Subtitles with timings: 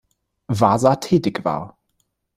[0.47, 1.77] Wasa tätig war.